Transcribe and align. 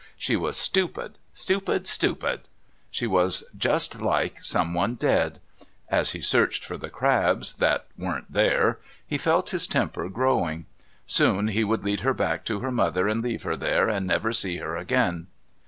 She 0.17 0.35
was 0.35 0.57
stupid, 0.57 1.19
stupid, 1.31 1.85
stupid! 1.85 2.41
She 2.89 3.05
was 3.05 3.43
like 3.99 4.39
someone 4.41 4.95
dead. 4.95 5.39
As 5.89 6.13
he 6.13 6.21
searched 6.21 6.65
for 6.65 6.75
the 6.75 6.89
crabs 6.89 7.53
that 7.57 7.85
weren't 7.95 8.33
there 8.33 8.79
he 9.05 9.19
felt 9.19 9.51
his 9.51 9.67
temper 9.67 10.09
growing. 10.09 10.65
Soon 11.05 11.49
he 11.49 11.63
would 11.63 11.83
lead 11.85 11.99
her 11.99 12.15
back 12.15 12.45
to 12.45 12.61
her 12.61 12.71
mother 12.71 13.07
and 13.07 13.21
leave 13.21 13.43
her 13.43 13.55
there 13.55 13.89
and 13.89 14.07
never 14.07 14.33
see 14.33 14.57
her 14.57 14.75
again. 14.75 15.27